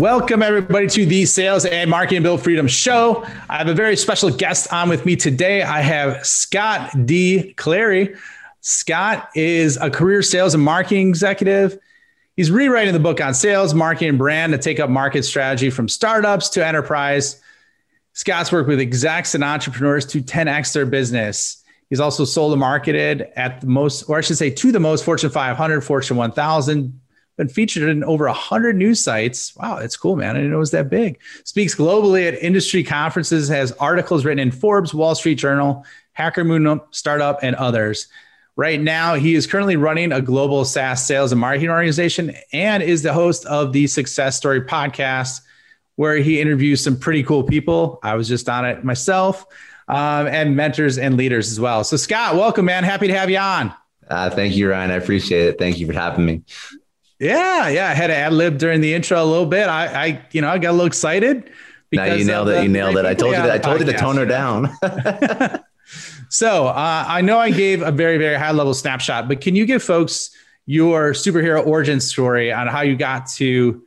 [0.00, 3.22] Welcome, everybody, to the Sales and Marketing Built Freedom Show.
[3.50, 5.60] I have a very special guest on with me today.
[5.60, 7.52] I have Scott D.
[7.58, 8.16] Clary.
[8.62, 11.78] Scott is a career sales and marketing executive.
[12.34, 15.86] He's rewriting the book on sales, marketing, and brand to take up market strategy from
[15.86, 17.38] startups to enterprise.
[18.14, 21.62] Scott's worked with execs and entrepreneurs to 10x their business.
[21.90, 25.04] He's also sold and marketed at the most, or I should say, to the most
[25.04, 26.98] Fortune 500, Fortune 1000,
[27.40, 29.56] been featured in over 100 news sites.
[29.56, 30.36] Wow, that's cool, man.
[30.36, 31.18] I didn't know it was that big.
[31.44, 36.82] Speaks globally at industry conferences, has articles written in Forbes, Wall Street Journal, Hacker Noon
[36.90, 38.08] Startup, and others.
[38.56, 43.02] Right now, he is currently running a global SaaS sales and marketing organization and is
[43.02, 45.40] the host of the Success Story podcast,
[45.96, 48.00] where he interviews some pretty cool people.
[48.02, 49.46] I was just on it myself,
[49.88, 51.84] um, and mentors and leaders as well.
[51.84, 52.84] So, Scott, welcome, man.
[52.84, 53.72] Happy to have you on.
[54.06, 54.90] Uh, thank you, Ryan.
[54.90, 55.58] I appreciate it.
[55.58, 56.42] Thank you for having me.
[57.20, 57.90] Yeah, yeah.
[57.90, 59.68] I had to ad lib during the intro a little bit.
[59.68, 61.50] I, I, you know, I got a little excited.
[61.92, 62.62] Now you nailed it.
[62.62, 63.04] You nailed it.
[63.04, 63.42] I told you.
[63.42, 64.70] That, I told you to tone her down.
[66.30, 69.66] so uh, I know I gave a very, very high level snapshot, but can you
[69.66, 70.30] give folks
[70.64, 73.82] your superhero origin story on how you got to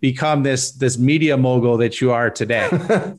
[0.00, 2.70] become this this media mogul that you are today?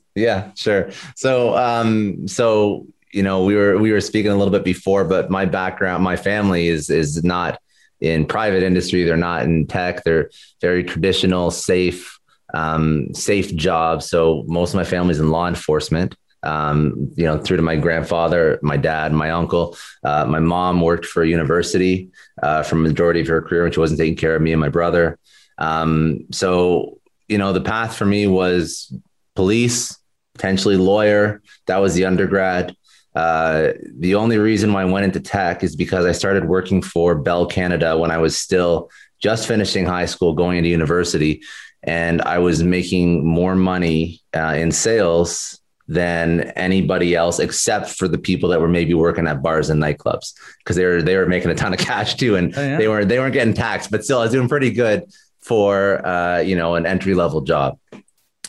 [0.16, 0.90] yeah, sure.
[1.16, 5.30] So, um, so you know, we were we were speaking a little bit before, but
[5.30, 7.62] my background, my family is is not
[8.02, 9.04] in private industry.
[9.04, 10.04] They're not in tech.
[10.04, 10.30] They're
[10.62, 12.20] very traditional, safe,
[12.54, 14.10] um, safe jobs.
[14.10, 16.16] So most of my family's in law enforcement.
[16.42, 19.76] Um, you know, through to my grandfather, my dad, my uncle.
[20.06, 23.80] Uh, my mom worked for a university uh, for majority of her career when she
[23.82, 25.20] wasn't taking care of me and my brother.
[25.58, 28.94] Um, so, you know, the path for me was
[29.36, 29.98] police,
[30.34, 31.42] potentially lawyer.
[31.68, 32.74] That was the undergrad.
[33.16, 37.16] Uh, the only reason why I went into tech is because I started working for
[37.16, 38.90] Bell Canada when I was still
[39.20, 41.42] just finishing high school, going into university,
[41.84, 48.18] and I was making more money uh, in sales than anybody else, except for the
[48.18, 51.50] people that were maybe working at bars and nightclubs, because they were they were making
[51.50, 52.78] a ton of cash too, and oh, yeah?
[52.78, 55.06] they were they weren't getting taxed, but still I was doing pretty good
[55.42, 57.80] for uh, you know an entry level job,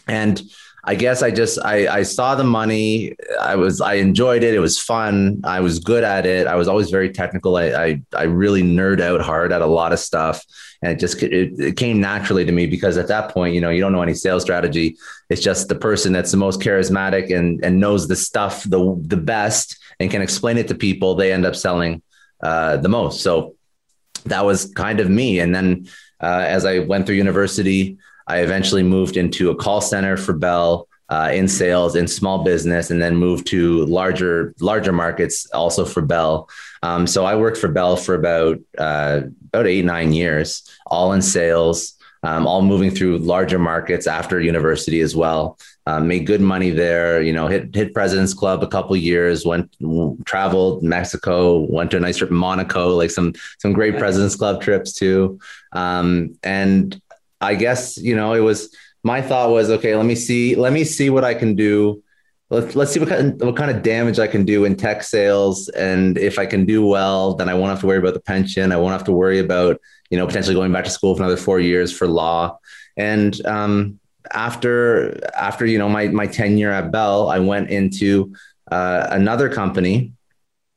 [0.07, 0.41] and
[0.85, 3.15] I guess I just I, I saw the money.
[3.41, 4.55] I was I enjoyed it.
[4.55, 5.41] It was fun.
[5.45, 6.47] I was good at it.
[6.47, 7.57] I was always very technical.
[7.57, 10.43] I I, I really nerd out hard at a lot of stuff,
[10.83, 13.71] and it just it, it came naturally to me because at that point, you know,
[13.71, 14.97] you don't know any sales strategy.
[15.29, 19.19] It's just the person that's the most charismatic and and knows the stuff the the
[19.19, 21.15] best and can explain it to people.
[21.15, 22.03] They end up selling
[22.43, 23.21] uh, the most.
[23.23, 23.57] So
[24.25, 25.41] that was kind of me.
[25.41, 25.89] And then
[26.23, 27.99] uh, as I went through university.
[28.31, 32.91] I eventually moved into a call center for Bell uh, in sales in small business,
[32.91, 36.49] and then moved to larger larger markets also for Bell.
[36.85, 41.23] Um, so I worked for Bell for about uh, about eight nine years, all in
[41.23, 41.97] sales.
[42.23, 45.59] Um, all moving through larger markets after university as well.
[45.87, 47.23] Um, made good money there.
[47.23, 49.47] You know, hit hit President's Club a couple years.
[49.47, 49.75] Went
[50.27, 51.67] traveled Mexico.
[51.69, 52.95] Went to a nice trip in Monaco.
[52.95, 55.41] Like some some great President's Club trips too.
[55.73, 57.01] Um, and
[57.41, 60.85] I guess, you know, it was my thought was, okay, let me see, let me
[60.85, 62.03] see what I can do.
[62.51, 65.03] Let's, let's see what kind, of, what kind of damage I can do in tech
[65.03, 65.69] sales.
[65.71, 68.73] And if I can do well, then I won't have to worry about the pension.
[68.73, 69.81] I won't have to worry about,
[70.11, 72.59] you know, potentially going back to school for another four years for law.
[72.97, 74.01] And um,
[74.33, 78.35] after, after, you know, my, my tenure at Bell, I went into
[78.71, 80.13] uh, another company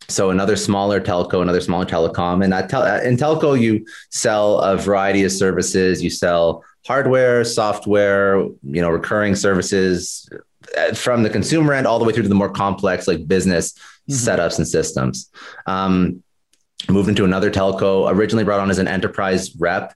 [0.08, 4.78] so another smaller telco, another smaller telecom, and that tel- in telco you sell a
[4.78, 6.04] variety of services.
[6.04, 10.30] You sell hardware, software, you know, recurring services
[10.78, 13.74] uh, from the consumer end all the way through to the more complex like business
[13.74, 14.13] mm-hmm.
[14.13, 15.30] setups and systems.
[15.66, 16.24] Um,
[16.89, 18.12] moved into another telco.
[18.12, 19.94] Originally brought on as an enterprise rep.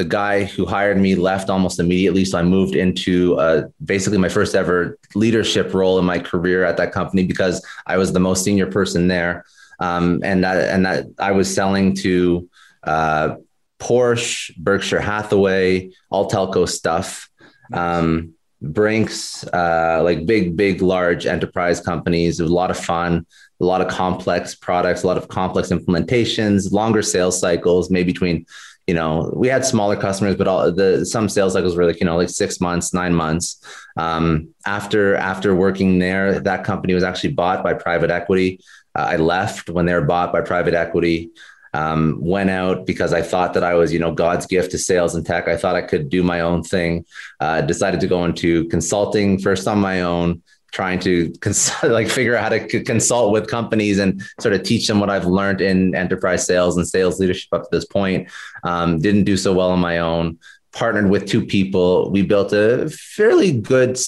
[0.00, 4.30] The guy who hired me left almost immediately, so I moved into uh, basically my
[4.30, 7.56] first ever leadership role in my career at that company because
[7.86, 9.44] I was the most senior person there
[9.78, 12.48] um, and that and that I was selling to
[12.84, 13.36] uh,
[13.78, 17.28] Porsche, Berkshire Hathaway, all telco stuff.
[17.72, 22.38] Um, Brinks, uh, like big, big, large enterprise companies.
[22.38, 23.26] It was a lot of fun,
[23.58, 28.44] a lot of complex products, a lot of complex implementations, longer sales cycles, maybe between
[28.86, 32.06] you know, we had smaller customers, but all the some sales cycles were like, you
[32.06, 33.62] know, like six months, nine months.
[33.96, 38.60] Um, after after working there, that company was actually bought by private equity.
[38.98, 41.30] Uh, I left when they were bought by private equity.
[41.72, 45.14] Um, went out because I thought that I was, you know, God's gift to sales
[45.14, 45.46] and tech.
[45.46, 47.04] I thought I could do my own thing.
[47.38, 52.36] Uh, decided to go into consulting first on my own trying to consult, like figure
[52.36, 55.94] out how to consult with companies and sort of teach them what I've learned in
[55.94, 58.28] enterprise sales and sales leadership up to this point.
[58.64, 60.38] Um, didn't do so well on my own.
[60.72, 62.10] Partnered with two people.
[62.10, 63.98] We built a fairly good,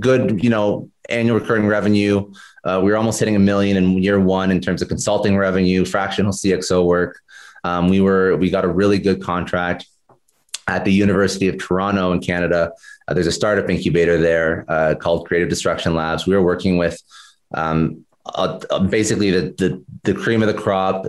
[0.00, 2.32] good, you know, annual recurring revenue.
[2.64, 5.84] Uh, we were almost hitting a million in year one in terms of consulting revenue,
[5.84, 7.20] fractional CXO work.
[7.62, 9.86] Um, we were we got a really good contract
[10.66, 12.72] at the University of Toronto in Canada.
[13.10, 16.26] Uh, there's a startup incubator there uh, called Creative Destruction Labs.
[16.26, 17.02] We were working with
[17.52, 21.06] um, uh, basically the, the, the cream of the crop,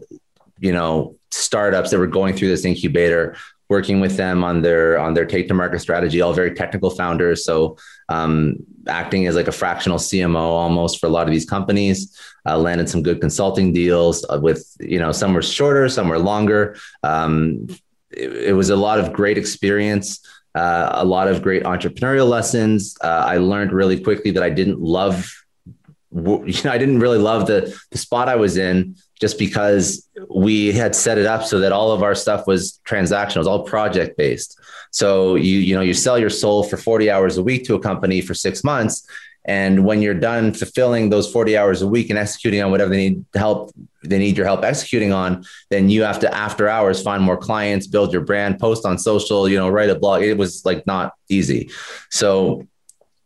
[0.59, 3.37] you know, startups that were going through this incubator,
[3.69, 6.21] working with them on their on their take to market strategy.
[6.21, 7.77] All very technical founders, so
[8.09, 8.57] um,
[8.87, 12.17] acting as like a fractional CMO almost for a lot of these companies.
[12.47, 16.19] Uh, landed some good consulting deals uh, with you know some were shorter, some were
[16.19, 16.75] longer.
[17.03, 17.67] Um,
[18.09, 20.19] it, it was a lot of great experience.
[20.55, 22.95] A lot of great entrepreneurial lessons.
[23.01, 25.31] Uh, I learned really quickly that I didn't love,
[26.11, 30.71] you know, I didn't really love the the spot I was in just because we
[30.71, 33.63] had set it up so that all of our stuff was transactional, it was all
[33.63, 34.59] project based.
[34.91, 37.79] So you you know you sell your soul for 40 hours a week to a
[37.79, 39.07] company for six months,
[39.45, 43.09] and when you're done fulfilling those 40 hours a week and executing on whatever they
[43.09, 43.71] need help,
[44.03, 47.87] they need your help executing on, then you have to after hours find more clients,
[47.87, 50.21] build your brand, post on social, you know, write a blog.
[50.21, 51.71] It was like not easy.
[52.09, 52.67] So,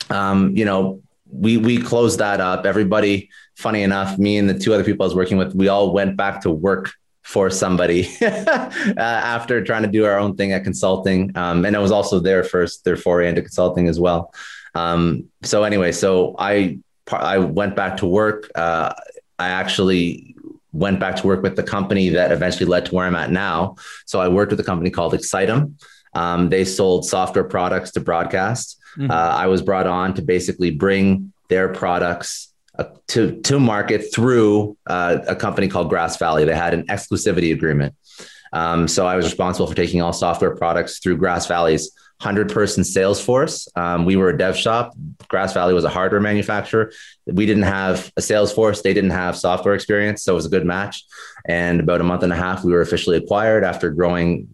[0.10, 2.66] um, you know, we we closed that up.
[2.66, 5.92] Everybody, funny enough, me and the two other people I was working with, we all
[5.92, 6.94] went back to work
[7.26, 11.36] for somebody uh, after trying to do our own thing at consulting.
[11.36, 14.32] Um, and it was also their first their foray into consulting as well.
[14.76, 16.78] Um, so anyway, so I
[17.12, 18.52] I went back to work.
[18.54, 18.94] Uh,
[19.40, 20.36] I actually
[20.72, 23.78] went back to work with the company that eventually led to where I'm at now.
[24.06, 25.74] So I worked with a company called Excitem.
[26.14, 28.80] Um, they sold software products to broadcast.
[28.98, 29.10] Mm-hmm.
[29.10, 32.54] Uh, I was brought on to basically bring their products
[33.08, 36.46] to to market through uh, a company called Grass Valley.
[36.46, 37.96] They had an exclusivity agreement.
[38.54, 41.92] Um, so I was responsible for taking all software products through Grass Valley's
[42.22, 43.68] 100 person sales force.
[43.76, 44.94] Um, we were a dev shop.
[45.28, 46.94] Grass Valley was a hardware manufacturer.
[47.26, 48.82] We didn't have a sales force.
[48.82, 50.24] They didn't have software experience.
[50.24, 51.04] So it was a good match.
[51.46, 54.48] And about a month and a half, we were officially acquired after growing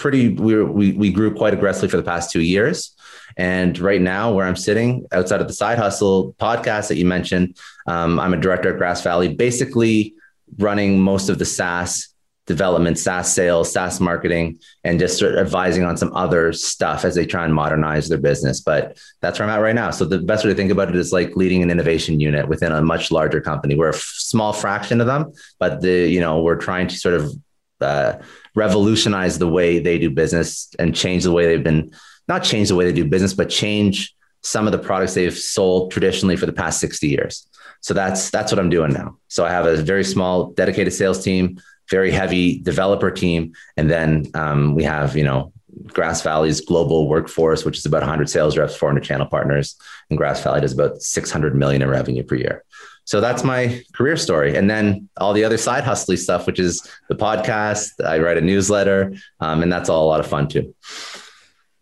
[0.00, 2.96] pretty, we, we, we grew quite aggressively for the past two years.
[3.36, 7.56] And right now, where I'm sitting outside of the side hustle podcast that you mentioned,
[7.86, 10.14] um, I'm a director at Grass Valley, basically
[10.58, 12.08] running most of the SaaS
[12.46, 17.14] development, SaaS sales, SaaS marketing, and just sort of advising on some other stuff as
[17.14, 18.60] they try and modernize their business.
[18.60, 19.92] But that's where I'm at right now.
[19.92, 22.72] So the best way to think about it is like leading an innovation unit within
[22.72, 23.76] a much larger company.
[23.76, 27.14] We're a f- small fraction of them, but the you know we're trying to sort
[27.14, 27.32] of
[27.80, 28.18] uh,
[28.54, 31.92] revolutionize the way they do business and change the way they've been
[32.28, 35.90] not change the way they do business, but change some of the products they've sold
[35.90, 37.46] traditionally for the past 60 years.
[37.80, 39.18] So that's that's what I'm doing now.
[39.28, 41.58] So I have a very small dedicated sales team
[41.90, 43.52] very heavy developer team.
[43.76, 45.52] And then um, we have, you know,
[45.88, 49.76] Grass Valley's global workforce, which is about 100 sales reps, 400 channel partners,
[50.08, 52.64] and Grass Valley does about 600 million in revenue per year.
[53.04, 54.56] So that's my career story.
[54.56, 58.04] And then all the other side hustly stuff, which is the podcast.
[58.04, 60.74] I write a newsletter, um, and that's all a lot of fun too.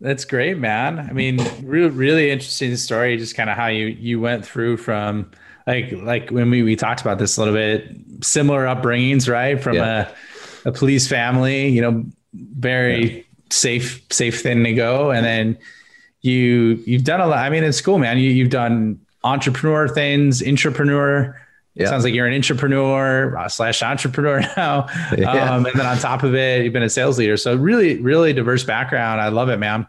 [0.01, 1.01] That's great, man.
[1.01, 3.17] I mean, really, really interesting story.
[3.17, 5.31] Just kind of how you you went through from
[5.67, 7.91] like like when we we talked about this a little bit,
[8.23, 9.61] similar upbringings, right?
[9.61, 10.09] From yeah.
[10.65, 13.23] a a police family, you know, very yeah.
[13.51, 15.59] safe safe thing to go, and then
[16.23, 17.39] you you've done a lot.
[17.39, 21.41] I mean, in school, man, you you've done entrepreneur things, entrepreneur.
[21.75, 21.87] Yeah.
[21.87, 24.89] Sounds like you're an entrepreneur uh, slash entrepreneur now.
[25.17, 25.55] Yeah.
[25.55, 27.37] Um, and then on top of it, you've been a sales leader.
[27.37, 29.21] So really, really diverse background.
[29.21, 29.87] I love it, man.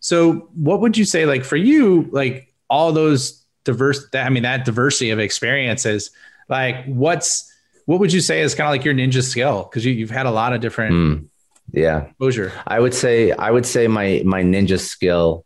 [0.00, 4.42] So what would you say, like for you, like all those diverse that, I mean,
[4.42, 6.10] that diversity of experiences,
[6.48, 7.50] like what's,
[7.86, 9.64] what would you say is kind of like your ninja skill?
[9.64, 11.28] Cause you, have had a lot of different mm,
[11.72, 12.52] yeah exposure.
[12.66, 15.44] I would say, I would say my, my ninja skill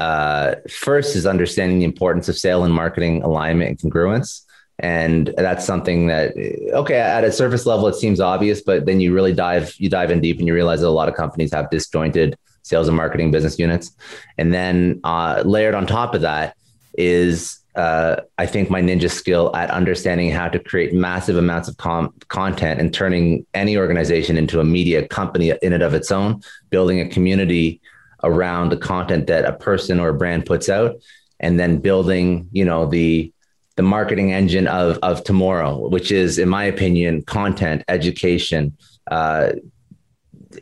[0.00, 4.42] uh, first is understanding the importance of sale and marketing alignment and congruence.
[4.78, 6.32] And that's something that,
[6.72, 10.10] okay, at a surface level, it seems obvious, but then you really dive, you dive
[10.10, 13.30] in deep and you realize that a lot of companies have disjointed sales and marketing
[13.30, 13.92] business units.
[14.38, 16.56] And then uh, layered on top of that
[16.94, 21.76] is uh, I think my ninja skill at understanding how to create massive amounts of
[21.76, 26.42] com- content and turning any organization into a media company in and of its own,
[26.70, 27.80] building a community
[28.22, 30.96] around the content that a person or a brand puts out,
[31.38, 33.32] and then building, you know, the
[33.76, 38.76] the marketing engine of of tomorrow, which is, in my opinion, content, education.
[39.10, 39.52] Uh,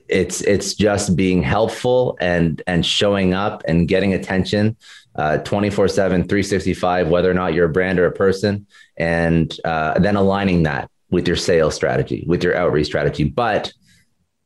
[0.06, 4.76] it's it's just being helpful and and showing up and getting attention
[5.18, 9.98] uh, 24 7, 365, whether or not you're a brand or a person, and uh,
[9.98, 13.24] then aligning that with your sales strategy, with your outreach strategy.
[13.24, 13.72] But,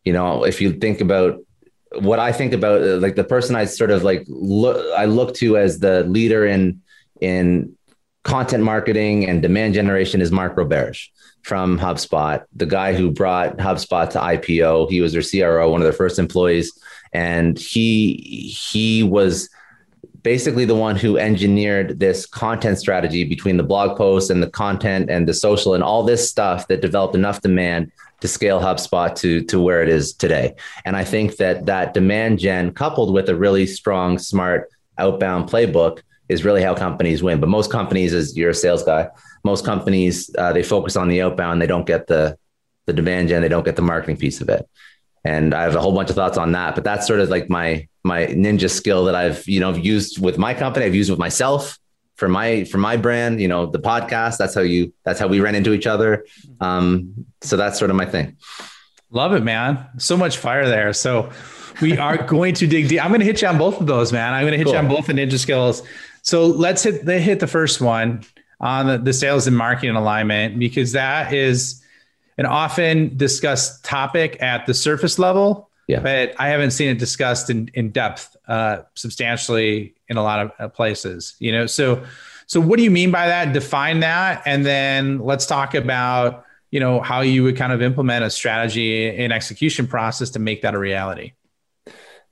[0.04, 1.40] you know, if you think about
[2.00, 5.34] what I think about, uh, like the person I sort of like look, I look
[5.36, 6.80] to as the leader in,
[7.20, 7.76] in
[8.24, 11.08] content marketing and demand generation is Mark Roberge
[11.42, 14.90] from HubSpot, the guy who brought HubSpot to IPO.
[14.90, 16.72] He was their CRO, one of their first employees.
[17.12, 19.48] And he, he was,
[20.22, 25.10] basically the one who engineered this content strategy between the blog posts and the content
[25.10, 27.90] and the social and all this stuff that developed enough demand
[28.22, 30.54] to scale HubSpot to to where it is today.
[30.84, 36.02] And I think that that demand gen coupled with a really strong, smart outbound playbook
[36.28, 37.40] is really how companies win.
[37.40, 39.08] But most companies, as you're a sales guy,
[39.44, 41.60] most companies uh, they focus on the outbound.
[41.60, 42.38] They don't get the
[42.86, 43.42] the demand gen.
[43.42, 44.68] They don't get the marketing piece of it.
[45.24, 46.74] And I have a whole bunch of thoughts on that.
[46.76, 50.38] But that's sort of like my my ninja skill that I've you know used with
[50.38, 50.86] my company.
[50.86, 51.76] I've used with myself
[52.22, 53.40] for my for my brand.
[53.40, 54.38] You know, the podcast.
[54.38, 54.92] That's how you.
[55.02, 56.24] That's how we ran into each other.
[56.60, 58.36] Um, so that's sort of my thing.
[59.10, 59.84] Love it, man.
[59.98, 60.92] So much fire there.
[60.92, 61.32] So
[61.80, 63.04] we are going to dig deep.
[63.04, 64.34] I'm going to hit you on both of those, man.
[64.34, 64.74] I'm going to hit cool.
[64.74, 65.82] you on both the ninja skills.
[66.22, 68.22] So let's hit they hit the first one
[68.60, 71.82] on the, the sales and marketing alignment because that is
[72.38, 76.00] an often discussed topic at the surface level yeah.
[76.00, 80.52] But I haven't seen it discussed in, in depth uh, substantially in a lot of
[80.58, 81.66] uh, places, you know?
[81.66, 82.04] So,
[82.46, 83.52] so what do you mean by that?
[83.52, 84.42] Define that.
[84.46, 89.14] And then let's talk about, you know, how you would kind of implement a strategy
[89.14, 91.32] and execution process to make that a reality.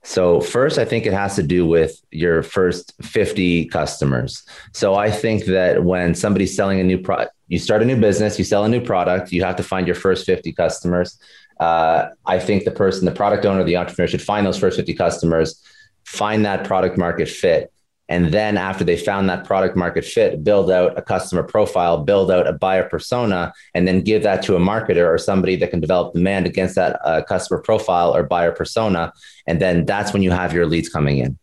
[0.03, 4.41] So first, I think it has to do with your first 50 customers.
[4.73, 8.39] So I think that when somebody's selling a new product, you start a new business,
[8.39, 11.19] you sell a new product, you have to find your first 50 customers
[11.61, 14.95] uh, I think the person, the product owner, the entrepreneur should find those first 50
[14.95, 15.63] customers,
[16.05, 17.71] find that product market fit.
[18.09, 22.31] And then after they found that product market fit, build out a customer profile, build
[22.31, 25.79] out a buyer persona, and then give that to a marketer or somebody that can
[25.79, 29.13] develop demand against that uh, customer profile or buyer persona.
[29.47, 31.37] And then that's when you have your leads coming in.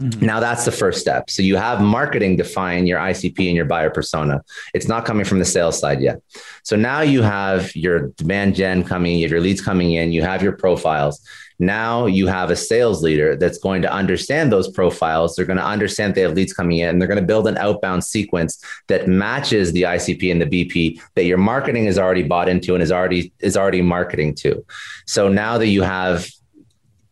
[0.00, 0.24] Mm-hmm.
[0.24, 1.28] Now that's the first step.
[1.28, 4.42] So you have marketing define your ICP and your buyer persona.
[4.72, 6.20] It's not coming from the sales side yet.
[6.62, 10.22] So now you have your demand gen coming, you have your leads coming in, you
[10.22, 11.20] have your profiles.
[11.58, 15.36] Now you have a sales leader that's going to understand those profiles.
[15.36, 16.98] They're going to understand they have leads coming in.
[16.98, 21.24] They're going to build an outbound sequence that matches the ICP and the BP that
[21.24, 24.64] your marketing is already bought into and is already is already marketing to.
[25.06, 26.26] So now that you have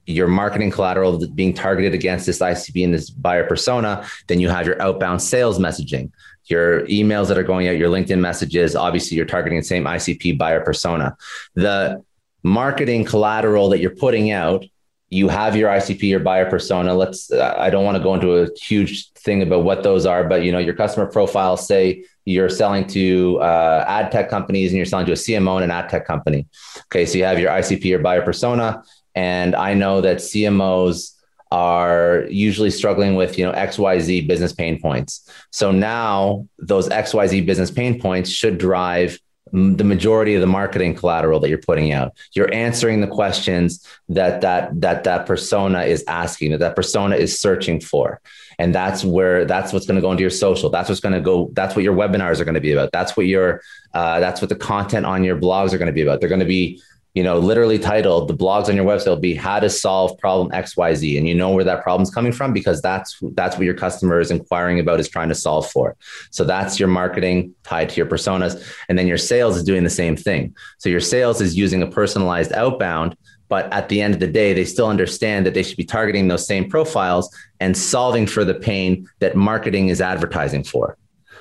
[0.09, 4.67] your marketing collateral being targeted against this ICP and this buyer persona, then you have
[4.67, 6.11] your outbound sales messaging,
[6.47, 8.75] your emails that are going out, your LinkedIn messages.
[8.75, 11.15] Obviously, you're targeting the same ICP buyer persona.
[11.57, 12.03] The
[12.43, 14.65] marketing collateral that you're putting out,
[15.11, 16.95] you have your ICP, your buyer persona.
[16.95, 17.31] Let's.
[17.31, 20.53] I don't want to go into a huge thing about what those are, but you
[20.53, 21.59] know, your customer profile.
[21.59, 25.65] Say you're selling to uh, ad tech companies and you're selling to a CMO and
[25.65, 26.47] an ad tech company.
[26.87, 28.83] Okay, so you have your ICP, your buyer persona
[29.19, 31.13] and I know that CMOs
[31.51, 35.29] are usually struggling with, you know, XYZ business pain points.
[35.51, 39.19] So now those XYZ business pain points should drive
[39.53, 42.17] the majority of the marketing collateral that you're putting out.
[42.35, 47.41] You're answering the questions that that that that persona is asking, that that persona is
[47.41, 48.21] searching for.
[48.61, 50.71] And that's where that's what's going to go into your social.
[50.71, 51.51] That's what's going to go.
[51.55, 52.93] That's what your webinars are going to be about.
[52.93, 53.63] That's what your
[53.95, 56.21] uh, that's what the content on your blogs are going to be about.
[56.21, 56.81] They're going to be
[57.15, 60.51] you know, literally titled the blogs on your website will be how to solve problem
[60.51, 61.19] XYZ.
[61.19, 64.31] And you know where that problem's coming from because that's that's what your customer is
[64.31, 65.97] inquiring about is trying to solve for.
[66.31, 68.63] So that's your marketing tied to your personas.
[68.89, 70.55] And then your sales is doing the same thing.
[70.79, 73.17] So your sales is using a personalized outbound
[73.49, 76.29] but at the end of the day they still understand that they should be targeting
[76.29, 80.97] those same profiles and solving for the pain that marketing is advertising for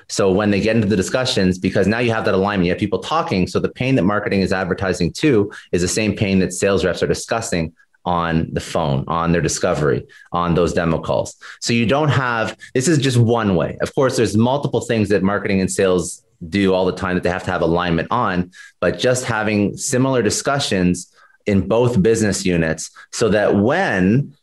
[0.09, 2.79] so when they get into the discussions, because now you have that alignment, you have
[2.79, 3.47] people talking.
[3.47, 7.03] So the pain that marketing is advertising to is the same pain that sales reps
[7.03, 7.73] are discussing
[8.05, 11.35] on the phone, on their discovery, on those demo calls.
[11.59, 13.77] So you don't have, this is just one way.
[13.81, 17.29] Of course, there's multiple things that marketing and sales do all the time that they
[17.29, 21.13] have to have alignment on, but just having similar discussions
[21.47, 24.33] in both business units so that when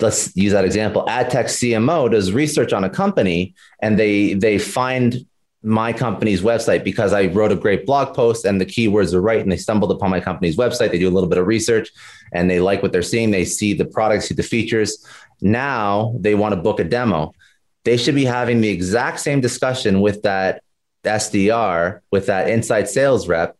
[0.00, 1.04] let's use that example.
[1.08, 5.26] Ad tech CMO does research on a company, and they they find
[5.62, 9.40] my company's website because I wrote a great blog post and the keywords are right,
[9.40, 10.92] and they stumbled upon my company's website.
[10.92, 11.90] They do a little bit of research,
[12.32, 13.30] and they like what they're seeing.
[13.30, 15.04] They see the products, see the features.
[15.40, 17.32] Now they want to book a demo.
[17.84, 20.62] They should be having the exact same discussion with that
[21.04, 23.56] SDR, with that inside sales rep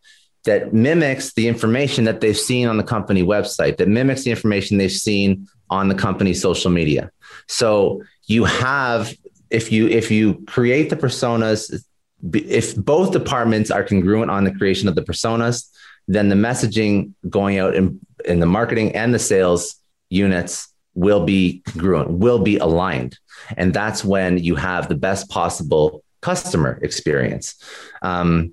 [0.47, 4.79] that mimics the information that they've seen on the company website, that mimics the information
[4.79, 7.11] they've seen on the company's social media.
[7.49, 9.13] So you have
[9.51, 11.83] if you if you create the personas
[12.33, 15.69] if both departments are congruent on the creation of the personas
[16.09, 19.77] then the messaging going out in, in the marketing and the sales
[20.09, 23.19] units will be congruent will be aligned.
[23.57, 27.55] And that's when you have the best possible customer experience.
[28.03, 28.53] Um,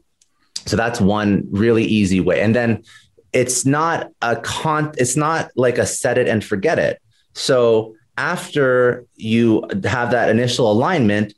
[0.65, 2.41] so that's one really easy way.
[2.41, 2.83] And then
[3.31, 7.01] it's not a con it's not like a set it and forget it
[7.33, 11.33] so after you have that initial alignment,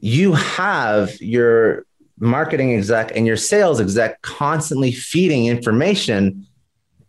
[0.00, 1.84] you have your
[2.18, 6.46] marketing exec and your sales exec constantly feeding information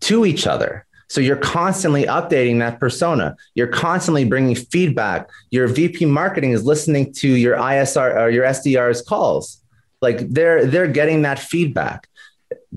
[0.01, 0.85] to each other.
[1.07, 3.35] So you're constantly updating that persona.
[3.55, 5.27] You're constantly bringing feedback.
[5.49, 9.63] Your VP marketing is listening to your ISR or your SDR's calls.
[10.01, 12.07] Like they're they're getting that feedback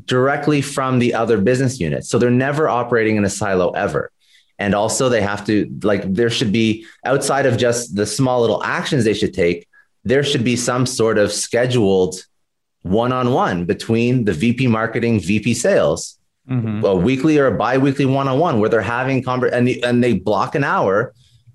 [0.07, 2.09] directly from the other business units.
[2.09, 4.11] So they're never operating in a silo ever
[4.63, 8.63] and also they have to like there should be outside of just the small little
[8.63, 9.67] actions they should take
[10.05, 12.15] there should be some sort of scheduled
[12.83, 16.85] one-on-one between the vp marketing vp sales mm-hmm.
[16.85, 20.65] a weekly or a bi-weekly one-on-one where they're having conver- and, and they block an
[20.65, 21.13] hour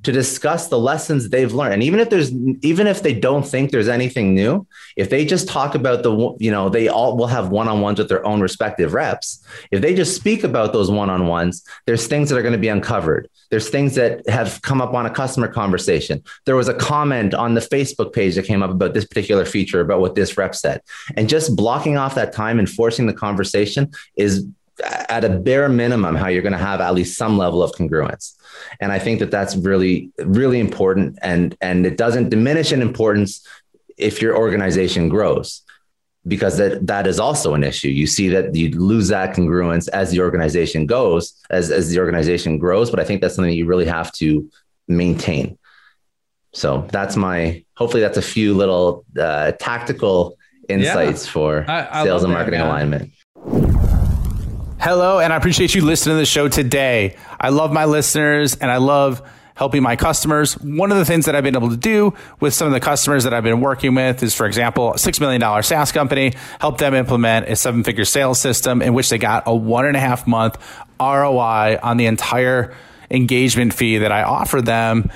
[0.07, 1.73] to discuss the lessons they've learned.
[1.73, 5.49] And even if there's even if they don't think there's anything new if they just
[5.49, 9.45] talk about the you know they all will have one-on-ones with their own respective reps.
[9.69, 13.27] If they just speak about those one-on-ones there's things that are going to be uncovered.
[13.51, 16.23] There's things that have come up on a customer conversation.
[16.45, 19.81] There was a comment on the facebook page that came up about this particular feature
[19.81, 20.81] about what this rep said.
[21.17, 24.47] And just blocking off that time and forcing the conversation is
[24.83, 28.35] at a bare minimum how you're going to have at least some level of congruence.
[28.79, 31.17] And i think that that's really really important.
[31.21, 33.45] And and it doesn't diminish in importance
[33.97, 35.63] if your organization grows
[36.27, 37.89] because that that is also an issue.
[37.89, 42.57] You see that you lose that congruence as the organization goes as as the organization
[42.57, 44.49] grows but i think that's something you really have to
[44.87, 45.57] maintain.
[46.53, 50.37] So that's my hopefully that's a few little uh, tactical
[50.69, 53.11] insights yeah, for I, I sales and marketing that, alignment
[54.79, 57.15] Hello, and I appreciate you listening to the show today.
[57.39, 60.53] I love my listeners and I love helping my customers.
[60.59, 63.23] One of the things that I've been able to do with some of the customers
[63.23, 66.93] that I've been working with is, for example, a $6 million SaaS company, help them
[66.93, 70.27] implement a seven figure sales system in which they got a one and a half
[70.27, 70.57] month
[70.99, 72.75] ROI on the entire
[73.09, 75.09] engagement fee that I offered them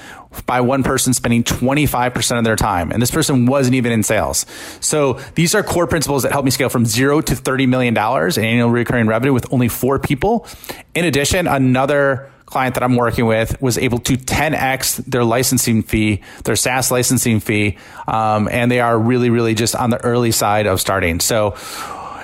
[0.46, 2.91] by one person spending 25% of their time.
[2.91, 4.46] And this person wasn't even in sales.
[4.80, 8.44] So these are core principles that help me scale from zero to $30 million in
[8.44, 10.48] annual recurring revenue with only four people.
[10.96, 16.22] In addition, another client that I'm working with was able to 10x their licensing fee,
[16.44, 17.78] their SaaS licensing fee.
[18.08, 21.20] Um, and they are really, really just on the early side of starting.
[21.20, 21.56] So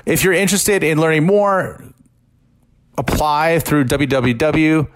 [0.05, 1.83] if you're interested in learning more,
[2.97, 4.87] apply through www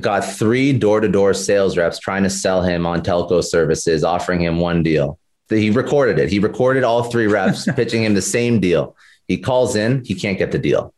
[0.00, 4.82] got three door-to-door sales reps trying to sell him on telco services, offering him one
[4.82, 5.18] deal.
[5.48, 6.30] He recorded it.
[6.30, 8.96] He recorded all three reps pitching him the same deal.
[9.28, 10.94] He calls in, he can't get the deal.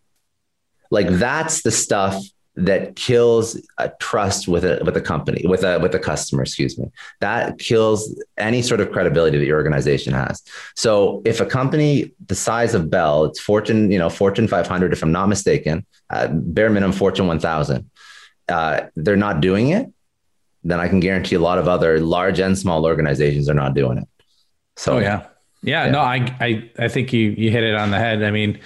[0.90, 2.22] Like that's the stuff
[2.56, 6.78] that kills a trust with a with a company with a with a customer excuse
[6.78, 6.86] me
[7.20, 10.42] that kills any sort of credibility that your organization has
[10.76, 15.02] so if a company the size of bell it's fortune you know fortune 500 if
[15.02, 17.90] i'm not mistaken uh, bare minimum fortune 1000
[18.48, 19.92] uh, they're not doing it
[20.62, 23.98] then i can guarantee a lot of other large and small organizations are not doing
[23.98, 24.08] it
[24.76, 25.26] so oh, yeah.
[25.62, 25.86] yeah.
[25.86, 28.60] yeah no i i i think you you hit it on the head i mean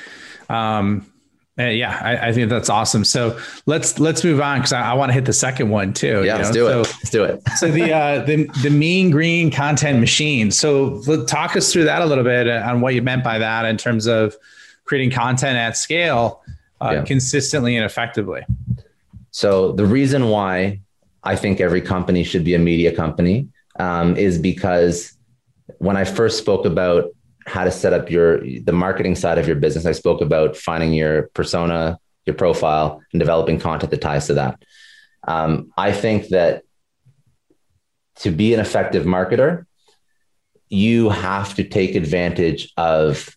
[0.50, 1.10] um
[1.58, 3.04] uh, yeah, I, I, think that's awesome.
[3.04, 6.22] So let's let's move on because I, I want to hit the second one too.
[6.24, 6.86] Yeah, let's do so, it.
[6.86, 7.42] Let's do it.
[7.56, 10.52] so the uh, the the mean green content machine.
[10.52, 13.64] So talk us through that a little bit uh, on what you meant by that
[13.64, 14.36] in terms of
[14.84, 16.42] creating content at scale
[16.80, 17.04] uh, yeah.
[17.04, 18.42] consistently and effectively.
[19.32, 20.80] So the reason why
[21.24, 23.48] I think every company should be a media company
[23.80, 25.12] um, is because
[25.78, 27.10] when I first spoke about
[27.48, 29.86] how to set up your the marketing side of your business.
[29.86, 34.62] I spoke about finding your persona, your profile, and developing content that ties to that.
[35.26, 36.62] Um, I think that
[38.16, 39.64] to be an effective marketer,
[40.68, 43.34] you have to take advantage of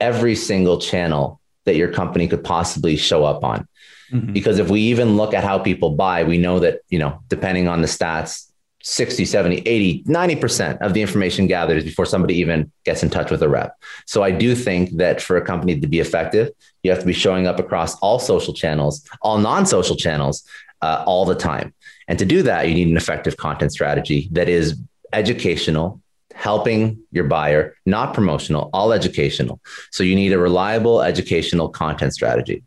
[0.00, 3.66] every single channel that your company could possibly show up on.
[4.12, 4.32] Mm-hmm.
[4.32, 7.68] Because if we even look at how people buy, we know that, you know, depending
[7.68, 8.50] on the stats,
[8.86, 13.30] 60, 70, 80, 90% of the information gathered is before somebody even gets in touch
[13.30, 13.74] with a rep.
[14.06, 16.50] So I do think that for a company to be effective,
[16.82, 20.46] you have to be showing up across all social channels, all non social channels,
[20.82, 21.72] uh, all the time.
[22.08, 24.78] And to do that, you need an effective content strategy that is
[25.14, 26.02] educational,
[26.34, 29.60] helping your buyer, not promotional, all educational.
[29.92, 32.62] So you need a reliable educational content strategy.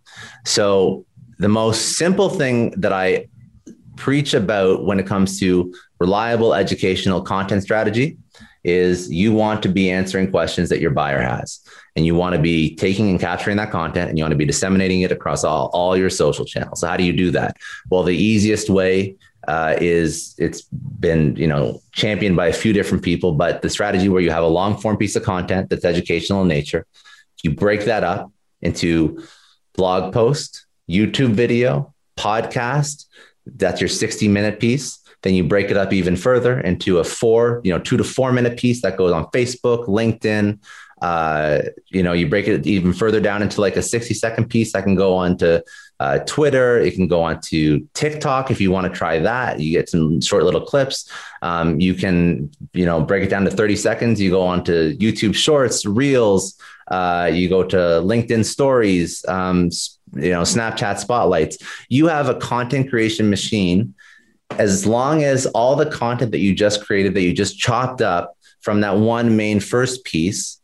[0.45, 1.05] So
[1.37, 3.27] the most simple thing that I
[3.97, 8.17] preach about when it comes to reliable educational content strategy
[8.63, 11.59] is you want to be answering questions that your buyer has.
[11.95, 14.45] And you want to be taking and capturing that content and you want to be
[14.45, 16.81] disseminating it across all, all your social channels.
[16.81, 17.57] So how do you do that?
[17.89, 19.15] Well the easiest way
[19.47, 24.09] uh, is it's been you know championed by a few different people but the strategy
[24.09, 26.85] where you have a long form piece of content that's educational in nature
[27.43, 28.31] you break that up
[28.61, 29.23] into
[29.75, 33.05] blog post youtube video podcast
[33.55, 37.61] that's your 60 minute piece then you break it up even further into a four,
[37.63, 40.59] you know, two to four minute piece that goes on Facebook, LinkedIn.
[41.01, 44.73] Uh, you know, you break it even further down into like a 60 second piece
[44.73, 45.63] that can go on to
[45.99, 46.79] uh, Twitter.
[46.79, 49.59] It can go on to TikTok if you want to try that.
[49.59, 51.11] You get some short little clips.
[51.41, 54.21] Um, you can, you know, break it down to 30 seconds.
[54.21, 56.59] You go on to YouTube Shorts, Reels.
[56.87, 59.69] Uh, you go to LinkedIn Stories, um,
[60.13, 61.57] you know, Snapchat Spotlights.
[61.89, 63.93] You have a content creation machine
[64.51, 68.37] as long as all the content that you just created, that you just chopped up
[68.61, 70.59] from that one main first piece,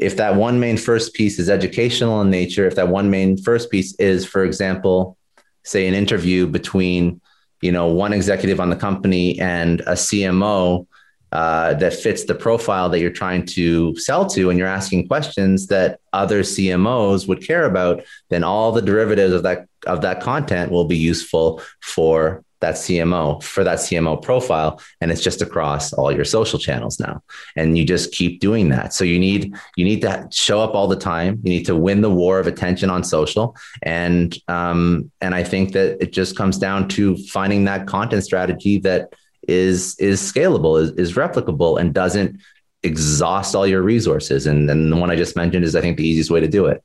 [0.00, 3.70] if that one main first piece is educational in nature, if that one main first
[3.70, 5.16] piece is, for example,
[5.64, 7.20] say an interview between,
[7.60, 10.86] you know, one executive on the company and a CMO
[11.32, 15.66] uh, that fits the profile that you're trying to sell to, and you're asking questions
[15.68, 20.72] that other CMOs would care about, then all the derivatives of that of that content
[20.72, 26.10] will be useful for that CMO for that CMO profile and it's just across all
[26.10, 27.22] your social channels now.
[27.56, 28.92] And you just keep doing that.
[28.92, 31.40] So you need you need to show up all the time.
[31.44, 33.56] You need to win the war of attention on social.
[33.82, 38.78] And um and I think that it just comes down to finding that content strategy
[38.80, 39.12] that
[39.48, 42.38] is is scalable is, is replicable and doesn't
[42.82, 46.06] exhaust all your resources and then the one I just mentioned is I think the
[46.06, 46.82] easiest way to do it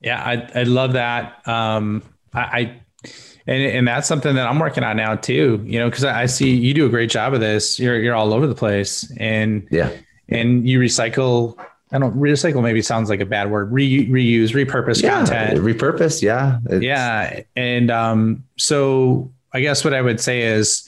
[0.00, 2.80] yeah I I love that um I, I
[3.48, 5.62] and and that's something that I'm working on now too.
[5.64, 7.80] You know, because I, I, see you do a great job of this.
[7.80, 9.90] You're you're all over the place, and yeah,
[10.28, 11.58] and you recycle.
[11.90, 12.62] I don't recycle.
[12.62, 13.72] Maybe sounds like a bad word.
[13.72, 15.58] Re, reuse, repurpose yeah, content.
[15.60, 16.82] Repurpose, yeah, it's...
[16.82, 17.40] yeah.
[17.56, 20.87] And um, so I guess what I would say is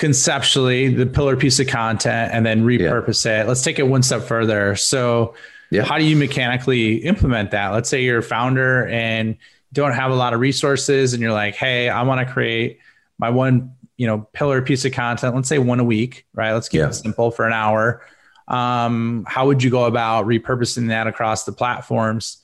[0.00, 3.42] conceptually the pillar piece of content, and then repurpose yeah.
[3.42, 3.48] it.
[3.48, 4.74] Let's take it one step further.
[4.74, 5.34] So,
[5.70, 5.84] yeah.
[5.84, 7.68] how do you mechanically implement that?
[7.68, 9.36] Let's say you're a founder and
[9.74, 12.78] don't have a lot of resources and you're like, hey, I want to create
[13.18, 16.54] my one, you know, pillar piece of content, let's say one a week, right?
[16.54, 16.88] Let's keep yeah.
[16.88, 18.02] it simple for an hour.
[18.48, 22.38] Um, how would you go about repurposing that across the platforms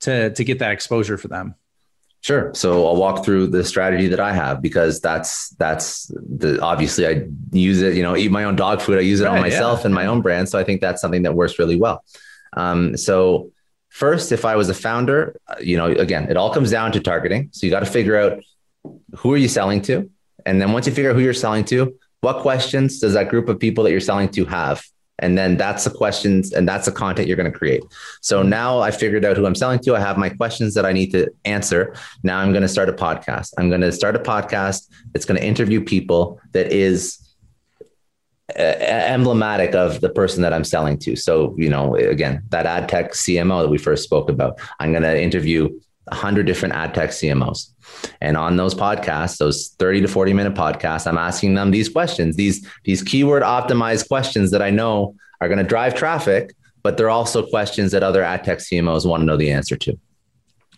[0.00, 1.56] to to get that exposure for them?
[2.22, 2.52] Sure.
[2.54, 7.26] So I'll walk through the strategy that I have because that's that's the obviously I
[7.50, 8.98] use it, you know, eat my own dog food.
[8.98, 9.86] I use it right, on myself yeah.
[9.86, 10.48] and my own brand.
[10.48, 12.04] So I think that's something that works really well.
[12.52, 13.52] Um, so
[13.90, 17.00] First, if I was a founder, uh, you know, again, it all comes down to
[17.00, 17.50] targeting.
[17.52, 18.42] So you got to figure out
[19.16, 20.08] who are you selling to?
[20.46, 23.48] And then once you figure out who you're selling to, what questions does that group
[23.48, 24.82] of people that you're selling to have?
[25.20, 27.82] And then that's the questions and that's the content you're going to create.
[28.20, 29.94] So now I figured out who I'm selling to.
[29.94, 31.94] I have my questions that I need to answer.
[32.22, 33.52] Now I'm going to start a podcast.
[33.58, 37.18] I'm going to start a podcast that's going to interview people that is
[38.58, 41.14] uh, emblematic of the person that I'm selling to.
[41.14, 45.04] So, you know, again, that ad tech CMO that we first spoke about, I'm going
[45.04, 45.68] to interview
[46.04, 47.70] 100 different ad tech CMOs.
[48.20, 52.36] And on those podcasts, those 30 to 40 minute podcasts, I'm asking them these questions,
[52.36, 57.10] these, these keyword optimized questions that I know are going to drive traffic, but they're
[57.10, 59.98] also questions that other ad tech CMOs want to know the answer to.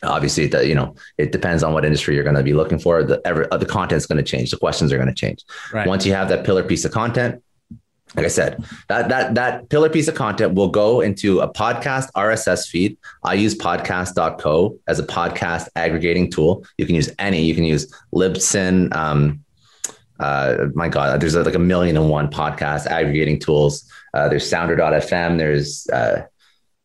[0.04, 3.04] Obviously, the, you know, it depends on what industry you're going to be looking for.
[3.04, 4.50] The, every, the content's going to change.
[4.50, 5.44] The questions are going to change.
[5.72, 5.86] Right.
[5.86, 7.40] Once you have that pillar piece of content,
[8.14, 12.10] like I said, that that that pillar piece of content will go into a podcast
[12.12, 12.98] RSS feed.
[13.24, 16.64] I use podcast.co as a podcast aggregating tool.
[16.76, 18.94] You can use any, you can use Libsyn.
[18.94, 19.44] Um,
[20.20, 23.90] uh, my God, there's like a million and one podcast aggregating tools.
[24.12, 26.24] Uh, there's sounder.fm, there's uh,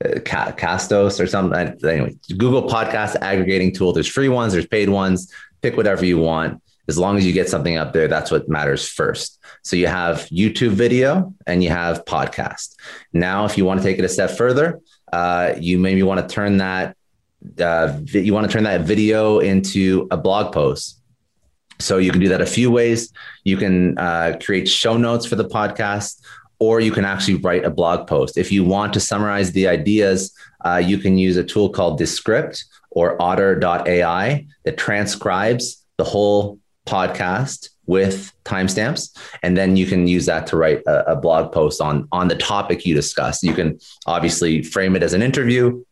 [0.03, 1.77] uh Castos or something.
[1.83, 3.91] Anyway, Google podcast aggregating tool.
[3.91, 5.31] There's free ones, there's paid ones.
[5.61, 8.87] Pick whatever you want as long as you get something up there, that's what matters
[8.87, 9.39] first.
[9.63, 12.75] So you have YouTube video and you have podcast.
[13.11, 14.79] Now, if you want to take it a step further,
[15.11, 16.95] uh, you maybe want to turn that
[17.59, 21.01] uh, you want to turn that video into a blog post.
[21.79, 23.13] So you can do that a few ways.
[23.43, 26.21] You can uh, create show notes for the podcast,
[26.59, 28.37] or you can actually write a blog post.
[28.37, 32.65] If you want to summarize the ideas, uh, you can use a tool called Descript
[32.89, 40.45] or Otter.ai that transcribes the whole podcast with timestamps and then you can use that
[40.47, 43.43] to write a, a, blog post on on the topic you discussed.
[43.43, 45.83] You can obviously frame it as an interview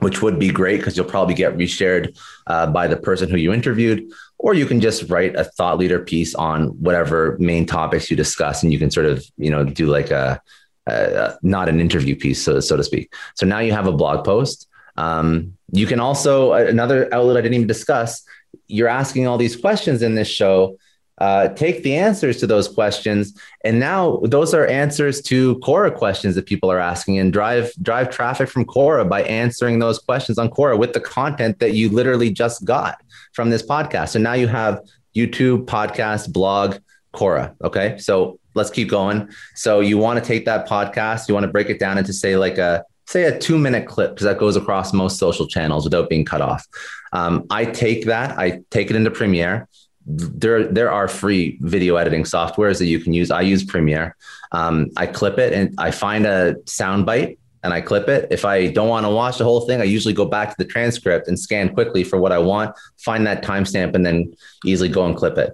[0.00, 3.52] which would be great because you'll probably get reshared uh, by the person who you
[3.52, 8.16] interviewed or you can just write a thought leader piece on whatever main topics you
[8.16, 10.40] discuss and you can sort of you know do like a,
[10.86, 13.12] a not an interview piece so, so to speak.
[13.34, 14.66] So now you have a blog post.
[14.96, 18.24] Um, you can also another outlet i didn't even discuss
[18.66, 20.76] you're asking all these questions in this show.
[21.18, 26.34] Uh, take the answers to those questions, and now those are answers to Quora questions
[26.34, 30.48] that people are asking, and drive drive traffic from Quora by answering those questions on
[30.48, 33.02] Quora with the content that you literally just got
[33.34, 34.10] from this podcast.
[34.10, 34.80] So now you have
[35.14, 36.78] YouTube, podcast, blog,
[37.12, 37.54] Quora.
[37.62, 39.28] Okay, so let's keep going.
[39.54, 42.36] So you want to take that podcast, you want to break it down into say
[42.36, 46.08] like a say a two minute clip because that goes across most social channels without
[46.08, 46.66] being cut off.
[47.12, 49.68] Um, I take that, I take it into Premiere.
[50.06, 53.30] There, there are free video editing softwares that you can use.
[53.30, 54.16] I use Premiere.
[54.52, 58.28] Um, I clip it and I find a sound bite and I clip it.
[58.30, 60.64] If I don't want to watch the whole thing, I usually go back to the
[60.64, 65.04] transcript and scan quickly for what I want, find that timestamp, and then easily go
[65.04, 65.50] and clip it.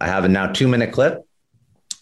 [0.00, 1.26] I have a now two minute clip.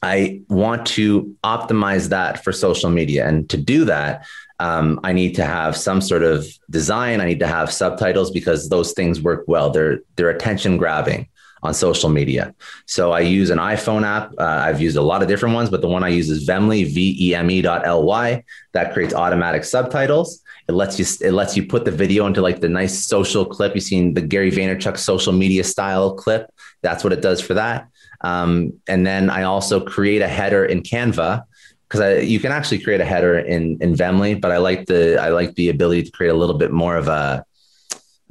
[0.02, 3.26] I want to optimize that for social media.
[3.26, 4.26] And to do that,
[4.60, 7.20] um, I need to have some sort of design.
[7.20, 9.70] I need to have subtitles because those things work well.
[9.70, 11.28] They're they're attention grabbing
[11.62, 12.54] on social media.
[12.86, 14.32] So I use an iPhone app.
[14.38, 16.86] Uh, I've used a lot of different ones, but the one I use is Vemly,
[16.86, 18.44] V E M E dot L Y.
[18.72, 20.42] That creates automatic subtitles.
[20.68, 23.74] It lets you it lets you put the video into like the nice social clip.
[23.74, 26.52] You've seen the Gary Vaynerchuk social media style clip.
[26.82, 27.88] That's what it does for that.
[28.20, 31.44] Um, and then I also create a header in Canva
[31.88, 35.30] because you can actually create a header in in Vemly, but I like the I
[35.30, 37.44] like the ability to create a little bit more of a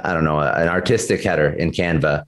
[0.04, 2.26] I don't know an artistic header in Canva.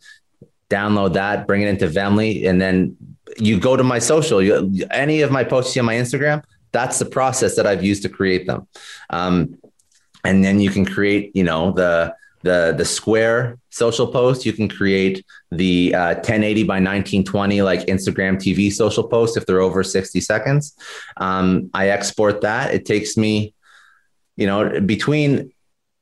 [0.70, 2.96] Download that, bring it into Vemly, and then
[3.38, 4.42] you go to my social.
[4.42, 8.10] You, any of my posts on my Instagram, that's the process that I've used to
[8.10, 8.68] create them.
[9.10, 9.58] Um,
[10.24, 14.46] and then you can create, you know, the the the square social post.
[14.46, 19.62] You can create the uh, 1080 by 1920 like Instagram TV social post if they're
[19.62, 20.76] over 60 seconds.
[21.18, 22.74] Um, I export that.
[22.74, 23.54] It takes me,
[24.36, 25.52] you know, between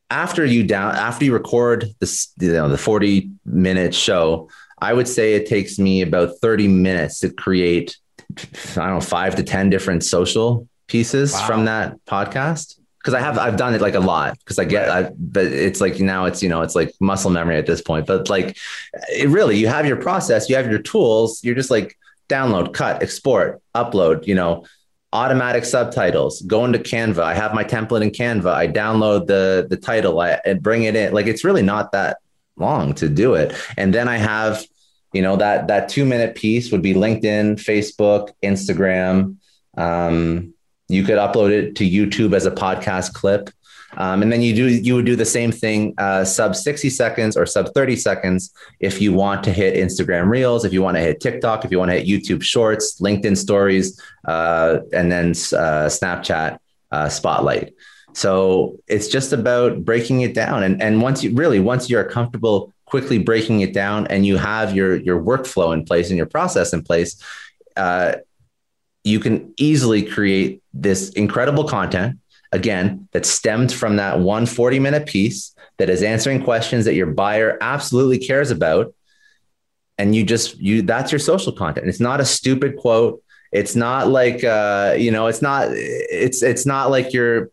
[0.09, 4.49] after you down after you record this, you know, the 40 minute show.
[4.79, 7.97] I would say it takes me about 30 minutes to create.
[8.29, 11.47] I don't know, five to 10 different social pieces wow.
[11.47, 14.89] from that podcast because I have I've done it like a lot because I get
[14.89, 18.05] I but it's like now it's you know it's like muscle memory at this point.
[18.05, 18.57] But like
[19.09, 23.01] it really you have your process you have your tools you're just like download cut
[23.01, 24.65] export upload you know
[25.13, 27.19] automatic subtitles go into Canva.
[27.19, 28.53] I have my template in Canva.
[28.53, 31.13] I download the the title I and bring it in.
[31.13, 32.17] Like it's really not that
[32.57, 33.55] long to do it.
[33.77, 34.65] And then I have
[35.13, 39.37] you know that that 2 minute piece would be LinkedIn Facebook Instagram
[39.77, 40.53] um
[40.87, 43.49] you could upload it to YouTube as a podcast clip.
[43.95, 47.37] Um, and then you do you would do the same thing uh, sub 60 seconds
[47.37, 51.01] or sub 30 seconds if you want to hit Instagram Reels, if you want to
[51.01, 55.87] hit TikTok, if you want to hit YouTube Shorts, LinkedIn Stories, uh, and then uh,
[55.87, 56.59] Snapchat
[56.91, 57.73] uh, Spotlight.
[58.13, 60.63] So it's just about breaking it down.
[60.63, 64.75] And, and once you really, once you're comfortable quickly breaking it down and you have
[64.75, 67.21] your, your workflow in place and your process in place,
[67.75, 68.13] uh,
[69.07, 72.19] you can easily create this incredible content
[72.51, 77.07] again that stemmed from that one 40 minute piece that is answering questions that your
[77.07, 78.93] buyer absolutely cares about.
[79.97, 81.87] And you just you that's your social content.
[81.87, 83.23] It's not a stupid quote.
[83.51, 87.49] It's not like uh, you know it's not it's it's not like you're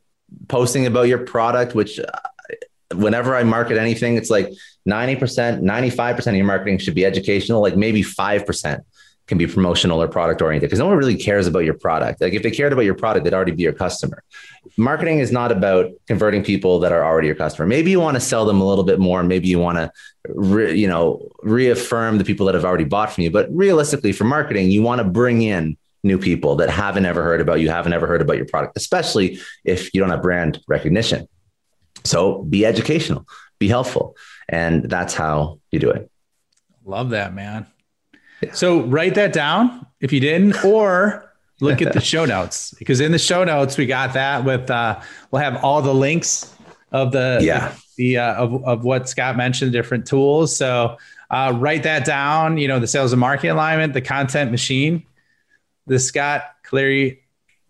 [0.49, 2.05] posting about your product, which uh,
[2.95, 4.51] whenever I market anything, it's like
[4.87, 8.81] 90%, 95% of your marketing should be educational, like maybe 5%
[9.27, 12.21] can be promotional or product oriented because no one really cares about your product.
[12.21, 14.23] Like if they cared about your product, they'd already be your customer.
[14.77, 17.67] Marketing is not about converting people that are already your customer.
[17.67, 19.23] Maybe you want to sell them a little bit more.
[19.23, 19.91] Maybe you want to,
[20.29, 23.31] re, you know, reaffirm the people that have already bought from you.
[23.31, 27.41] But realistically, for marketing, you want to bring in new people that haven't ever heard
[27.41, 31.27] about you, haven't ever heard about your product, especially if you don't have brand recognition.
[32.05, 33.27] So be educational,
[33.59, 34.17] be helpful.
[34.49, 36.11] And that's how you do it.
[36.85, 37.67] Love that, man.
[38.53, 43.13] So write that down if you didn't, or look at the show notes because in
[43.13, 46.53] the show notes we got that with uh we'll have all the links
[46.91, 50.99] of the yeah the uh, of, of what Scott mentioned different tools so
[51.31, 55.05] uh, write that down you know the sales and marketing alignment the content machine
[55.87, 57.25] the Scott Clary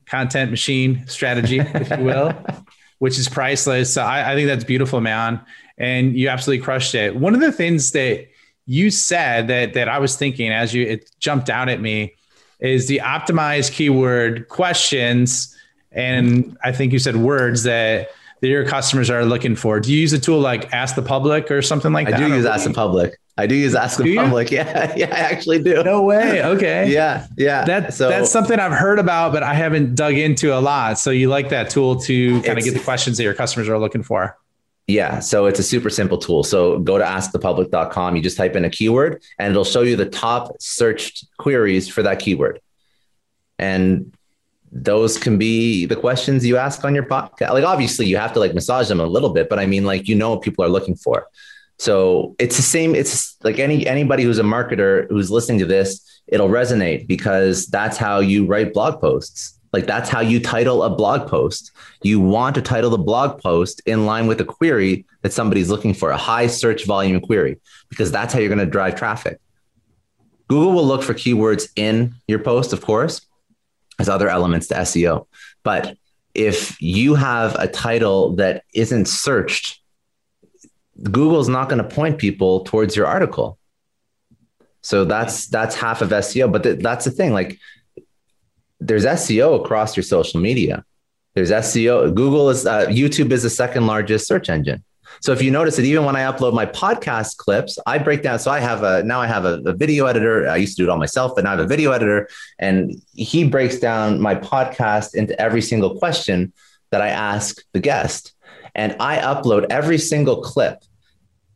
[0.06, 2.32] content machine strategy, if you will,
[2.98, 3.92] which is priceless.
[3.92, 5.40] So I, I think that's beautiful, man.
[5.78, 7.16] And you absolutely crushed it.
[7.16, 8.28] One of the things that
[8.66, 12.14] you said that that I was thinking as you it jumped out at me
[12.60, 15.54] is the optimized keyword questions.
[15.92, 19.80] And I think you said words that that your customers are looking for.
[19.80, 22.22] Do you use a tool like Ask the Public or something like I that?
[22.22, 23.18] I do use Ask the Public.
[23.36, 24.50] I do use Ask the Public.
[24.54, 25.82] Yeah, yeah, I actually do.
[25.82, 26.44] No way.
[26.44, 26.90] Okay.
[26.92, 27.64] yeah, yeah.
[27.64, 30.98] That, so, that's something I've heard about, but I haven't dug into a lot.
[30.98, 33.78] So you like that tool to kind of get the questions that your customers are
[33.78, 34.36] looking for.
[34.86, 36.44] Yeah, so it's a super simple tool.
[36.44, 38.16] So go to askthepublic.com.
[38.16, 42.02] You just type in a keyword, and it'll show you the top searched queries for
[42.02, 42.60] that keyword.
[43.58, 44.14] And
[44.70, 47.50] those can be the questions you ask on your podcast.
[47.50, 50.08] Like obviously you have to like massage them a little bit, but I mean like
[50.08, 51.28] you know what people are looking for.
[51.78, 52.94] So it's the same.
[52.94, 57.96] It's like any anybody who's a marketer who's listening to this, it'll resonate because that's
[57.96, 59.58] how you write blog posts.
[59.74, 61.72] Like that's how you title a blog post.
[62.02, 65.92] You want to title the blog post in line with a query that somebody's looking
[65.92, 67.60] for, a high search volume query,
[67.90, 69.38] because that's how you're going to drive traffic.
[70.48, 73.20] Google will look for keywords in your post, of course,
[73.98, 75.26] as other elements to SEO.
[75.62, 75.98] But
[76.34, 79.80] if you have a title that isn't searched
[81.02, 83.58] Google's not going to point people towards your article.
[84.82, 86.52] So that's that's half of SEO.
[86.52, 87.32] But th- that's the thing.
[87.32, 87.58] Like,
[88.80, 90.84] there's SEO across your social media.
[91.34, 92.14] There's SEO.
[92.14, 94.84] Google is uh, YouTube is the second largest search engine.
[95.20, 98.38] So if you notice that even when I upload my podcast clips, I break down.
[98.38, 100.48] So I have a now I have a, a, video editor.
[100.48, 102.92] I used to do it all myself, but now I have a video editor, and
[103.12, 106.52] he breaks down my podcast into every single question
[106.90, 108.34] that I ask the guest
[108.74, 110.82] and I upload every single clip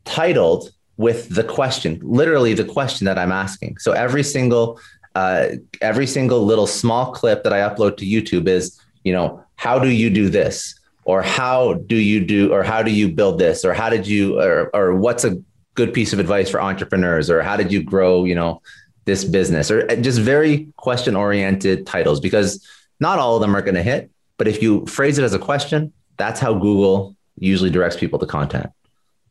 [0.05, 3.77] titled with the question, literally the question that I'm asking.
[3.77, 4.79] So every single
[5.19, 9.77] uh, every single little small clip that I upload to YouTube is, you know, how
[9.77, 10.79] do you do this?
[11.03, 13.65] Or how do you do, or how do you build this?
[13.65, 15.37] Or how did you, or, or what's a
[15.75, 17.29] good piece of advice for entrepreneurs?
[17.29, 18.61] Or how did you grow, you know,
[19.03, 19.69] this business?
[19.69, 22.65] Or just very question oriented titles because
[23.01, 24.09] not all of them are going to hit.
[24.37, 28.25] But if you phrase it as a question, that's how Google usually directs people to
[28.25, 28.69] content.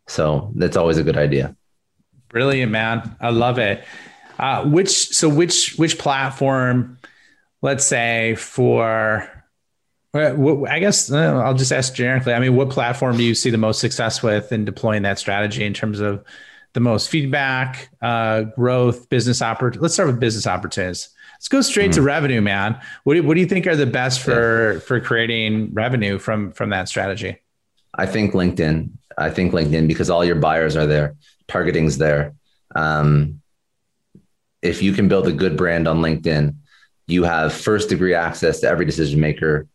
[0.06, 1.56] So that's always a good idea.
[2.28, 3.16] Brilliant, man.
[3.20, 3.84] I love it.
[4.38, 6.98] Uh, which so which which platform?
[7.60, 9.28] Let's say for,
[10.14, 12.32] uh, I guess uh, I'll just ask generically.
[12.32, 15.64] I mean, what platform do you see the most success with in deploying that strategy
[15.64, 16.24] in terms of
[16.74, 19.82] the most feedback, uh, growth, business opportunities?
[19.82, 21.08] Let's start with business opportunities.
[21.34, 21.94] Let's go straight mm.
[21.94, 22.80] to revenue, man.
[23.02, 26.70] What do, what do you think are the best for for creating revenue from from
[26.70, 27.38] that strategy?
[27.94, 28.90] I think LinkedIn.
[29.18, 31.16] I think LinkedIn because all your buyers are there,
[31.48, 32.34] targeting's there.
[32.76, 33.37] Um,
[34.62, 36.54] if you can build a good brand on LinkedIn,
[37.06, 39.66] you have first degree access to every decision maker.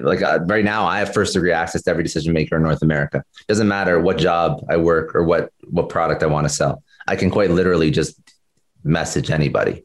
[0.00, 2.82] Like uh, right now, I have first degree access to every decision maker in North
[2.82, 3.24] America.
[3.40, 6.82] It doesn't matter what job I work or what what product I want to sell.
[7.06, 8.20] I can quite literally just
[8.84, 9.84] message anybody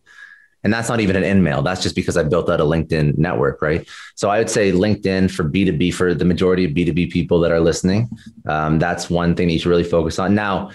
[0.64, 1.62] And that's not even an in mail.
[1.62, 3.88] That's just because I built out a LinkedIn network, right?
[4.16, 7.60] So I would say LinkedIn for B2B, for the majority of B2B people that are
[7.60, 8.10] listening,
[8.48, 10.36] um, that's one thing that you should really focus on.
[10.36, 10.72] Now,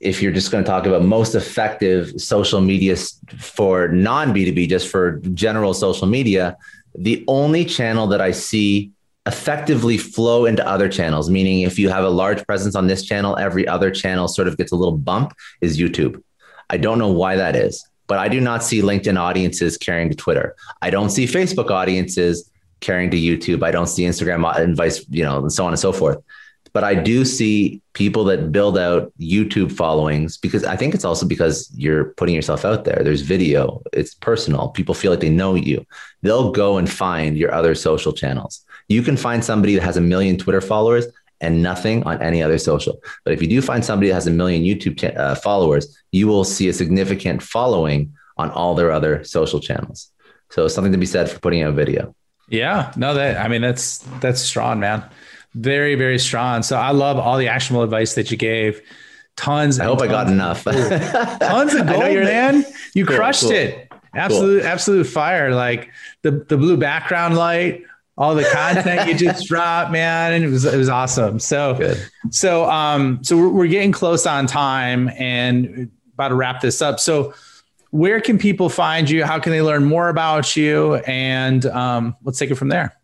[0.00, 2.96] if you're just going to talk about most effective social media
[3.38, 6.56] for non B2B, just for general social media,
[6.94, 8.90] the only channel that I see
[9.26, 13.36] effectively flow into other channels, meaning if you have a large presence on this channel,
[13.36, 16.22] every other channel sort of gets a little bump, is YouTube.
[16.70, 20.16] I don't know why that is but I do not see LinkedIn audiences carrying to
[20.16, 20.54] Twitter.
[20.82, 23.62] I don't see Facebook audiences carrying to YouTube.
[23.62, 26.18] I don't see Instagram uh, and vice, you know, and so on and so forth.
[26.76, 31.24] But I do see people that build out YouTube followings because I think it's also
[31.24, 33.00] because you're putting yourself out there.
[33.02, 34.68] There's video, it's personal.
[34.68, 35.86] People feel like they know you.
[36.20, 38.62] They'll go and find your other social channels.
[38.88, 41.06] You can find somebody that has a million Twitter followers
[41.40, 43.00] and nothing on any other social.
[43.24, 46.28] But if you do find somebody that has a million YouTube ch- uh, followers, you
[46.28, 50.12] will see a significant following on all their other social channels.
[50.50, 52.14] So something to be said for putting out a video.
[52.50, 55.02] Yeah, no, that I mean that's that's strong, man.
[55.56, 56.62] Very, very strong.
[56.62, 58.82] So I love all the actionable advice that you gave.
[59.36, 59.80] Tons.
[59.80, 60.64] I hope I got enough.
[60.64, 62.64] tons of gold, man.
[62.94, 63.52] You cool, crushed cool.
[63.52, 63.90] it.
[64.14, 64.70] Absolute, cool.
[64.70, 65.54] absolute fire.
[65.54, 65.90] Like
[66.22, 67.84] the the blue background light,
[68.18, 71.38] all the content you just dropped, man, and it was it was awesome.
[71.38, 72.06] So Good.
[72.30, 77.00] so um so we're, we're getting close on time and about to wrap this up.
[77.00, 77.34] So
[77.90, 79.24] where can people find you?
[79.24, 80.96] How can they learn more about you?
[81.06, 82.96] And um, let's take it from there.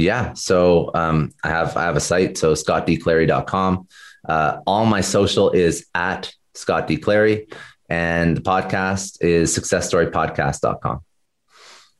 [0.00, 0.32] Yeah.
[0.34, 3.88] So um, I have I have a site, so scottdclary.com.
[4.28, 6.96] Uh, all my social is at Scott D.
[6.96, 7.48] Clary,
[7.88, 11.00] and the podcast is successstorypodcast.com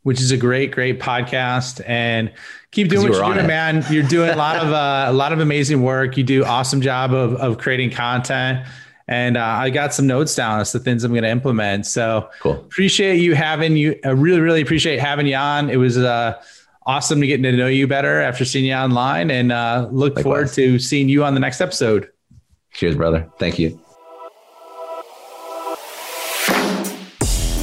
[0.03, 1.82] which is a great, great podcast.
[1.86, 2.32] And
[2.70, 3.46] keep doing what you're doing, it.
[3.46, 3.84] man.
[3.90, 6.16] You're doing a lot of uh, a lot of amazing work.
[6.16, 8.66] You do awesome job of of creating content.
[9.09, 11.84] And uh, I got some notes down as the things I'm going to implement.
[11.84, 12.53] So cool.
[12.53, 13.98] appreciate you having you.
[14.05, 15.68] I really, really appreciate having you on.
[15.68, 16.40] It was uh,
[16.87, 20.22] awesome to get to know you better after seeing you online, and uh, look Likewise.
[20.22, 22.11] forward to seeing you on the next episode.
[22.72, 23.28] Cheers, brother.
[23.39, 23.81] Thank you.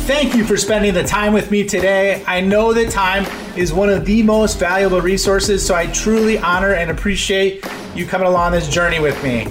[0.07, 2.24] Thank you for spending the time with me today.
[2.26, 3.26] I know that time
[3.57, 8.28] is one of the most valuable resources, so I truly honor and appreciate you coming
[8.28, 9.45] along this journey with me.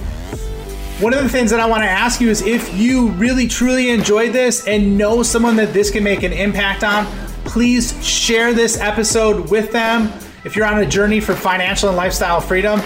[0.99, 3.91] One of the things that I want to ask you is if you really truly
[3.91, 7.05] enjoyed this and know someone that this can make an impact on,
[7.45, 10.11] please share this episode with them.
[10.45, 12.81] If you're on a journey for financial and lifestyle freedom,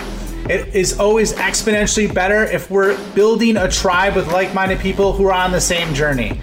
[0.50, 5.26] it is always exponentially better if we're building a tribe with like minded people who
[5.26, 6.40] are on the same journey.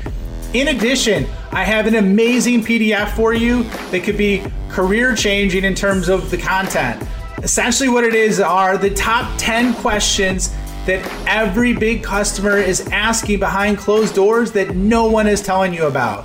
[0.55, 5.75] In addition, I have an amazing PDF for you that could be career changing in
[5.75, 7.03] terms of the content.
[7.43, 10.55] Essentially, what it is are the top 10 questions
[10.87, 15.87] that every big customer is asking behind closed doors that no one is telling you
[15.87, 16.25] about.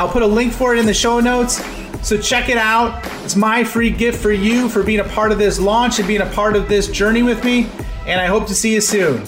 [0.00, 1.62] I'll put a link for it in the show notes.
[2.02, 3.04] So check it out.
[3.22, 6.22] It's my free gift for you for being a part of this launch and being
[6.22, 7.68] a part of this journey with me.
[8.06, 9.22] And I hope to see you soon.